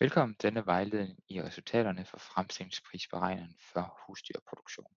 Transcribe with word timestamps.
Velkommen 0.00 0.34
til 0.34 0.48
denne 0.48 0.66
vejledning 0.66 1.18
i 1.28 1.42
resultaterne 1.42 2.04
for 2.04 2.18
fremstillingsprisberegneren 2.18 3.56
for 3.72 3.98
husdyrproduktion. 4.06 4.96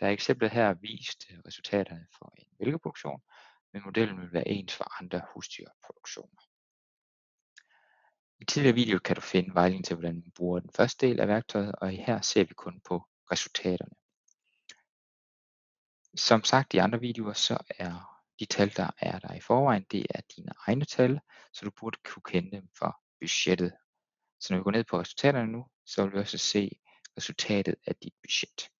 Der 0.00 0.06
er 0.06 0.10
eksemplet 0.10 0.50
her 0.50 0.74
vist 0.74 1.26
resultaterne 1.46 2.06
for 2.18 2.34
en 2.38 2.46
mælkeproduktion, 2.60 3.22
men 3.72 3.82
modellen 3.84 4.20
vil 4.20 4.32
være 4.32 4.48
ens 4.48 4.74
for 4.74 5.02
andre 5.02 5.22
husdyrproduktioner. 5.34 6.42
I 8.38 8.44
tidligere 8.44 8.74
video 8.74 8.98
kan 8.98 9.16
du 9.16 9.20
finde 9.20 9.54
vejledning 9.54 9.84
til, 9.84 9.96
hvordan 9.96 10.14
man 10.14 10.32
bruger 10.36 10.60
den 10.60 10.70
første 10.76 11.06
del 11.06 11.20
af 11.20 11.28
værktøjet, 11.28 11.72
og 11.72 11.90
her 11.90 12.20
ser 12.20 12.44
vi 12.44 12.54
kun 12.54 12.80
på 12.80 13.06
resultaterne. 13.32 13.96
Som 16.16 16.44
sagt 16.44 16.74
i 16.74 16.78
andre 16.78 17.00
videoer, 17.00 17.32
så 17.32 17.58
er 17.78 18.22
de 18.40 18.44
tal, 18.44 18.76
der 18.76 18.90
er 18.98 19.18
der 19.18 19.34
i 19.34 19.40
forvejen, 19.40 19.86
det 19.90 20.06
er 20.10 20.20
dine 20.36 20.52
egne 20.66 20.84
tal, 20.84 21.20
så 21.52 21.64
du 21.64 21.70
burde 21.80 21.98
kunne 22.04 22.22
kende 22.22 22.56
dem 22.56 22.68
for 22.78 23.00
budgettet 23.20 23.72
så 24.40 24.52
når 24.52 24.58
vi 24.58 24.64
går 24.64 24.70
ned 24.70 24.84
på 24.84 25.00
resultaterne 25.00 25.52
nu, 25.52 25.66
så 25.84 26.04
vil 26.04 26.12
vi 26.12 26.18
også 26.18 26.38
se 26.38 26.80
resultatet 27.16 27.76
af 27.86 27.96
dit 27.96 28.14
budget. 28.22 28.70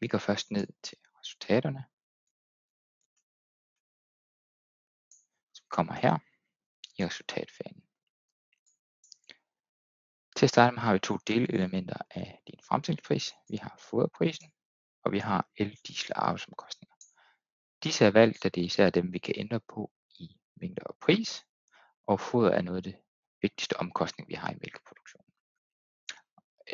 Vi 0.00 0.08
går 0.08 0.18
først 0.18 0.50
ned 0.50 0.66
til 0.82 0.98
resultaterne. 1.20 1.84
Så 5.52 5.62
kommer 5.68 5.92
her 5.92 6.18
i 6.98 7.06
resultatfanen. 7.06 7.84
Til 10.36 10.46
at 10.46 10.50
starte 10.50 10.74
med 10.74 10.82
har 10.82 10.92
vi 10.92 10.98
to 10.98 11.16
delelementer 11.16 11.96
af 12.10 12.42
din 12.46 12.60
fremstillingspris. 12.68 13.32
Vi 13.48 13.56
har 13.56 13.76
foderprisen, 13.90 14.52
og 15.04 15.12
vi 15.12 15.18
har 15.18 15.48
el, 15.56 15.78
diesel 15.86 16.12
og 16.16 16.26
arbejdsomkostninger. 16.26 16.96
Disse 17.82 18.04
er 18.04 18.10
valgt, 18.10 18.42
da 18.42 18.48
det 18.48 18.60
er 18.60 18.64
især 18.64 18.90
dem, 18.90 19.12
vi 19.12 19.18
kan 19.18 19.34
ændre 19.36 19.60
på 19.60 19.92
i 20.08 20.40
mængder 20.56 20.82
og 20.82 20.96
pris, 21.00 21.46
og 22.06 22.20
foder 22.20 22.50
er 22.50 22.62
noget 22.62 22.76
af 22.76 22.82
det 22.82 22.96
vigtigste 23.42 23.76
omkostning, 23.76 24.28
vi 24.28 24.34
har 24.34 24.50
i 24.50 24.58
mælkeproduktionen 24.62 25.32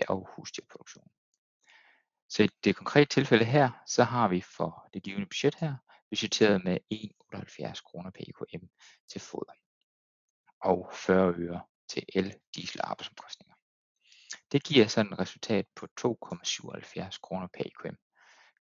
og 0.08 0.28
husdyrproduktion. 0.36 1.08
Så 2.28 2.42
i 2.42 2.48
det 2.64 2.76
konkrete 2.76 3.08
tilfælde 3.08 3.44
her, 3.44 3.70
så 3.86 4.04
har 4.04 4.28
vi 4.28 4.40
for 4.40 4.88
det 4.94 5.02
givende 5.02 5.26
budget 5.26 5.54
her, 5.54 5.76
budgetteret 6.10 6.64
med 6.64 6.78
1,78 6.94 7.82
kroner 7.82 8.10
per 8.10 8.24
EKM 8.28 8.66
til 9.08 9.20
foder 9.20 9.52
og 10.60 10.90
40 10.92 11.34
øre 11.34 11.62
til 11.88 12.04
el, 12.14 12.34
diesel 12.54 12.80
og 12.80 12.90
arbejdsomkostninger. 12.90 13.54
Det 14.52 14.64
giver 14.64 14.86
sådan 14.86 15.12
et 15.12 15.18
resultat 15.18 15.66
på 15.76 15.86
2,77 16.00 17.18
kroner 17.22 17.46
per 17.46 17.64
EKM. 17.64 17.96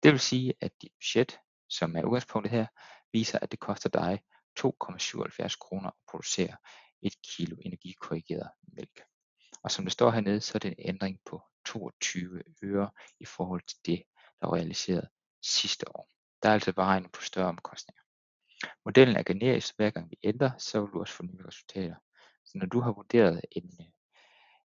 Det 0.03 0.11
vil 0.11 0.20
sige, 0.20 0.53
at 0.61 0.72
dit 0.81 0.92
budget, 0.99 1.39
som 1.70 1.95
er 1.95 2.03
udgangspunktet 2.03 2.52
her, 2.52 2.66
viser, 3.14 3.39
at 3.39 3.52
det 3.52 3.59
koster 3.59 3.89
dig 3.89 4.23
2,77 4.59 5.58
kroner 5.58 5.88
at 5.88 5.95
producere 6.09 6.58
et 7.03 7.13
kilo 7.21 7.57
energikorrigeret 7.61 8.49
mælk. 8.63 9.01
Og 9.63 9.71
som 9.71 9.85
det 9.85 9.91
står 9.91 10.11
hernede, 10.11 10.41
så 10.41 10.51
er 10.55 10.59
det 10.59 10.69
en 10.77 10.89
ændring 10.89 11.19
på 11.25 11.41
22 11.65 12.43
øre 12.63 12.91
i 13.19 13.25
forhold 13.25 13.61
til 13.67 13.77
det, 13.85 14.03
der 14.41 14.47
var 14.47 14.55
realiseret 14.55 15.07
sidste 15.41 15.95
år. 15.95 16.09
Der 16.43 16.49
er 16.49 16.53
altså 16.53 16.73
beregnet 16.73 17.11
på 17.11 17.21
større 17.21 17.47
omkostninger. 17.47 18.01
Modellen 18.85 19.15
er 19.15 19.23
generisk, 19.23 19.75
hver 19.75 19.89
gang 19.89 20.11
vi 20.11 20.17
ændrer, 20.23 20.51
så 20.57 20.81
vil 20.81 20.91
du 20.93 20.99
også 20.99 21.13
få 21.13 21.23
nye 21.23 21.47
resultater. 21.47 21.95
Så 22.45 22.57
når 22.57 22.65
du 22.65 22.79
har 22.79 22.91
vurderet 22.91 23.41
en, 23.51 23.71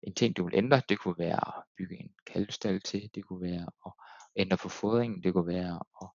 en 0.03 0.15
ting, 0.15 0.37
du 0.37 0.45
vil 0.45 0.55
ændre, 0.55 0.83
det 0.89 0.99
kunne 0.99 1.19
være 1.19 1.59
at 1.59 1.65
bygge 1.77 2.01
en 2.01 2.15
kalvestal 2.27 2.81
til, 2.81 3.11
det 3.15 3.25
kunne 3.25 3.43
være 3.43 3.67
at 3.87 3.93
ændre 4.37 4.57
på 4.57 4.69
fodringen, 4.69 5.23
det 5.23 5.33
kunne 5.33 5.47
være 5.47 5.81
at 6.03 6.09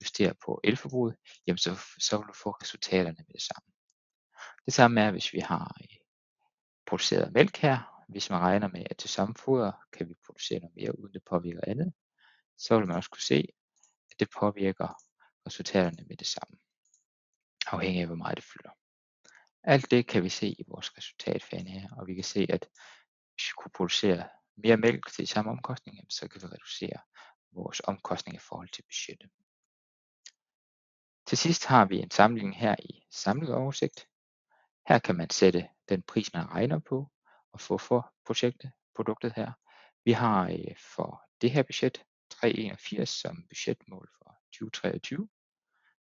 justere 0.00 0.34
på 0.44 0.60
elforbruget, 0.64 1.16
jamen 1.46 1.58
så, 1.58 1.80
så 1.98 2.18
vil 2.18 2.26
du 2.26 2.32
få 2.32 2.50
resultaterne 2.50 3.16
med 3.26 3.34
det 3.34 3.42
samme. 3.42 3.69
Det 4.64 4.74
samme 4.74 5.00
er, 5.00 5.10
hvis 5.10 5.32
vi 5.32 5.38
har 5.38 5.76
øh, 5.82 5.96
produceret 6.86 7.32
mælk 7.32 7.56
her. 7.56 8.04
Hvis 8.08 8.30
man 8.30 8.40
regner 8.40 8.68
med, 8.68 8.86
at 8.90 8.96
til 8.96 9.10
samme 9.10 9.34
foder 9.34 9.72
kan 9.92 10.08
vi 10.08 10.14
producere 10.26 10.58
noget 10.58 10.76
mere, 10.76 10.98
uden 10.98 11.14
det 11.14 11.22
påvirker 11.30 11.60
andet, 11.66 11.92
så 12.58 12.78
vil 12.78 12.86
man 12.86 12.96
også 12.96 13.10
kunne 13.10 13.22
se, 13.22 13.48
at 14.10 14.20
det 14.20 14.28
påvirker 14.40 15.02
resultaterne 15.46 16.04
med 16.08 16.16
det 16.16 16.26
samme, 16.26 16.58
afhængig 17.66 18.00
af 18.00 18.06
hvor 18.06 18.16
meget 18.16 18.36
det 18.36 18.44
flytter. 18.44 18.70
Alt 19.62 19.90
det 19.90 20.06
kan 20.06 20.22
vi 20.22 20.28
se 20.28 20.46
i 20.48 20.64
vores 20.68 20.96
resultatfane 20.98 21.70
her, 21.70 21.88
og 21.98 22.06
vi 22.06 22.14
kan 22.14 22.24
se, 22.24 22.46
at 22.48 22.68
hvis 23.34 23.48
vi 23.48 23.54
kunne 23.56 23.72
producere 23.74 24.28
mere 24.56 24.76
mælk 24.76 25.12
til 25.12 25.26
samme 25.26 25.50
omkostning, 25.50 26.12
så 26.12 26.28
kan 26.28 26.42
vi 26.42 26.46
reducere 26.46 26.98
vores 27.52 27.80
omkostning 27.84 28.36
i 28.36 28.38
forhold 28.48 28.68
til 28.68 28.82
budgettet. 28.82 29.30
Til 31.26 31.38
sidst 31.38 31.66
har 31.66 31.84
vi 31.84 31.98
en 31.98 32.10
sammenligning 32.10 32.56
her 32.56 32.76
i 32.78 33.06
samlet 33.10 33.54
oversigt. 33.54 34.06
Her 34.90 34.98
kan 34.98 35.16
man 35.16 35.30
sætte 35.30 35.68
den 35.88 36.02
pris, 36.02 36.34
man 36.34 36.50
regner 36.50 36.78
på 36.78 37.10
og 37.52 37.60
få 37.60 37.78
for 37.78 38.14
projektet, 38.26 38.72
produktet 38.96 39.32
her. 39.32 39.52
Vi 40.04 40.12
har 40.12 40.48
øh, 40.48 40.76
for 40.96 41.22
det 41.40 41.50
her 41.50 41.62
budget 41.62 42.04
381 42.30 43.08
som 43.08 43.46
budgetmål 43.48 44.10
for 44.18 44.38
2023. 44.52 45.28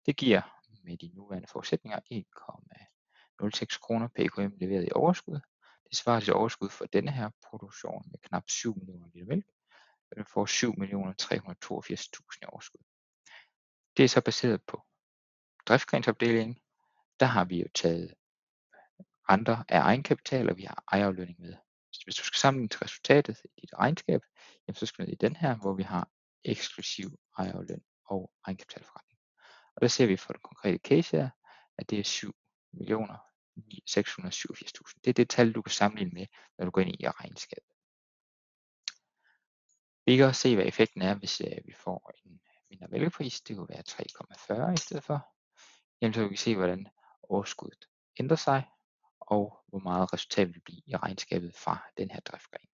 Det 0.05 0.17
giver 0.17 0.41
med 0.83 0.97
de 0.97 1.11
nuværende 1.13 1.47
forudsætninger 1.47 1.99
1,06 2.13 3.79
kroner 3.79 4.07
per 4.07 4.23
EKM 4.23 4.55
leveret 4.57 4.87
i 4.87 4.91
overskud. 4.95 5.39
Det 5.89 5.97
svarer 5.97 6.19
til 6.19 6.33
overskud 6.33 6.69
for 6.69 6.85
denne 6.85 7.11
her 7.11 7.29
produktion 7.49 8.03
med 8.11 8.19
knap 8.19 8.49
7 8.49 8.75
millioner 8.77 9.07
liter 9.13 9.27
mælk. 9.27 9.45
Den 10.15 10.25
får 10.25 10.45
7.382.000 10.45 12.39
i 12.41 12.45
overskud. 12.45 12.83
Det 13.97 14.03
er 14.03 14.09
så 14.09 14.21
baseret 14.21 14.63
på 14.67 14.83
driftsgrensopdelingen. 15.65 16.59
Der 17.19 17.25
har 17.25 17.45
vi 17.45 17.61
jo 17.61 17.67
taget 17.73 18.13
andre 19.27 19.63
er 19.69 19.81
egenkapital, 19.81 20.49
og 20.49 20.57
vi 20.57 20.63
har 20.63 20.83
ejeraflønning 20.91 21.39
med. 21.39 21.53
Hvis 22.03 22.15
du 22.15 22.23
skal 22.23 22.39
sammenligne 22.39 22.69
til 22.69 22.79
resultatet 22.79 23.37
i 23.57 23.61
dit 23.61 23.73
regnskab, 23.73 24.21
jamen 24.67 24.75
så 24.75 24.85
skal 24.85 25.05
du 25.05 25.07
ned 25.07 25.13
i 25.13 25.25
den 25.25 25.35
her, 25.35 25.55
hvor 25.55 25.73
vi 25.73 25.83
har 25.83 26.09
eksklusiv 26.43 27.19
ejerafløn 27.39 27.81
og 28.05 28.31
egenkapitalforretning. 28.45 29.19
Og 29.75 29.81
der 29.81 29.87
ser 29.87 30.05
vi 30.05 30.17
for 30.17 30.33
den 30.33 30.41
konkrete 30.43 30.77
case 30.77 31.17
her, 31.17 31.29
at 31.77 31.89
det 31.89 31.99
er 31.99 32.03
7 32.03 32.35
millioner 32.73 33.17
687.000. 33.57 34.99
Det 35.03 35.09
er 35.09 35.13
det 35.13 35.29
tal, 35.29 35.51
du 35.53 35.61
kan 35.61 35.71
sammenligne 35.71 36.11
med, 36.13 36.27
når 36.57 36.65
du 36.65 36.71
går 36.71 36.81
ind 36.81 36.95
i 36.99 37.07
regnskabet. 37.07 37.73
Vi 40.05 40.17
kan 40.17 40.25
også 40.25 40.41
se, 40.41 40.55
hvad 40.55 40.65
effekten 40.65 41.01
er, 41.01 41.13
hvis 41.15 41.41
øh, 41.41 41.57
vi 41.65 41.73
får 41.73 42.11
en 42.25 42.41
mindre 42.69 42.87
mælkepris. 42.87 43.41
Det 43.41 43.55
kunne 43.55 43.69
være 43.69 43.83
3,40 44.69 44.73
i 44.73 44.77
stedet 44.77 45.03
for. 45.03 45.27
Jamen 46.01 46.13
så 46.13 46.19
kan 46.19 46.29
vi 46.29 46.35
se, 46.35 46.55
hvordan 46.55 46.87
overskuddet 47.23 47.85
ændrer 48.19 48.37
sig, 48.37 48.63
og 49.27 49.63
hvor 49.67 49.79
meget 49.79 50.13
resultat 50.13 50.47
vil 50.47 50.61
blive 50.61 50.81
i 50.85 50.95
regnskabet 50.95 51.55
fra 51.55 51.77
den 51.97 52.11
her 52.11 52.19
driftgren. 52.19 52.67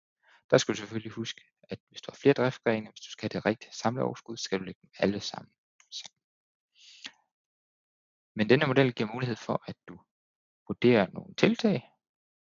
Der 0.50 0.58
skal 0.58 0.74
du 0.74 0.78
selvfølgelig 0.78 1.12
huske, 1.12 1.40
at 1.62 1.80
hvis 1.88 2.02
du 2.02 2.10
har 2.10 2.16
flere 2.16 2.34
driftgrene, 2.34 2.90
hvis 2.90 3.00
du 3.00 3.10
skal 3.10 3.30
have 3.32 3.38
det 3.38 3.46
rigtige 3.46 3.72
samlede 3.72 4.04
overskud, 4.04 4.36
skal 4.36 4.58
du 4.58 4.64
lægge 4.64 4.80
dem 4.82 4.90
alle 4.98 5.20
sammen. 5.20 5.52
Men 8.34 8.48
denne 8.48 8.66
model 8.66 8.92
giver 8.92 9.12
mulighed 9.12 9.36
for, 9.36 9.64
at 9.66 9.76
du 9.88 10.00
vurderer 10.68 11.06
nogle 11.12 11.34
tiltag. 11.34 11.90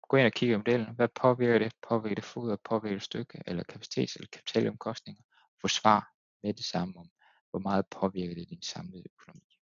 Gå 0.09 0.17
ind 0.17 0.27
og 0.27 0.33
kigge 0.33 0.55
i 0.55 0.57
modellen. 0.57 0.95
Hvad 0.95 1.09
påvirker 1.09 1.59
det? 1.59 1.73
Påvirker 1.89 2.15
det 2.15 2.25
foder? 2.25 2.57
Påvirker 2.57 2.97
det 2.97 3.03
stykke? 3.03 3.43
Eller 3.47 3.65
kapacitets- 3.73 4.17
eller 4.17 4.29
kapitalomkostninger? 4.33 5.23
Få 5.61 5.69
svar 5.69 6.13
med 6.43 6.55
det 6.55 6.65
samme 6.65 6.99
om, 6.99 7.11
hvor 7.51 7.59
meget 7.59 7.87
påvirker 7.87 8.35
det 8.35 8.49
din 8.49 8.63
samlede 8.63 9.05
økonomi. 9.15 9.61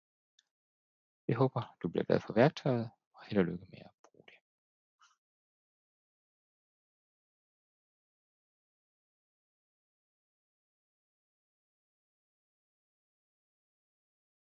Jeg 1.28 1.36
håber, 1.36 1.76
du 1.82 1.88
bliver 1.88 2.04
glad 2.04 2.20
for 2.20 2.32
værktøjet, 2.32 2.90
og 3.14 3.24
held 3.26 3.38
og 3.38 3.44
lykke 3.44 3.66
med 3.70 3.89